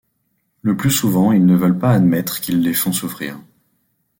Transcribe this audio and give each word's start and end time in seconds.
Le 0.63 0.75
plus 0.75 0.89
souvent 0.89 1.31
ils 1.31 1.45
ne 1.45 1.55
veulent 1.55 1.77
pas 1.77 1.91
admettre 1.91 2.41
qu'ils 2.41 2.63
les 2.63 2.73
font 2.73 2.91
souffrir. 2.91 3.39